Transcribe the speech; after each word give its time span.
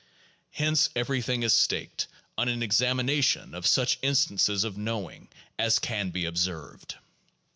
Hence 0.53 0.89
everything 0.95 1.43
is 1.43 1.53
staked 1.53 2.07
on 2.35 2.47
an 2.47 2.63
examination 2.63 3.53
of 3.53 3.67
such 3.67 3.99
instances 4.01 4.63
of 4.63 4.75
knowing 4.75 5.29
as 5.59 5.77
can 5.77 6.09
be 6.09 6.25
observed. 6.25 6.95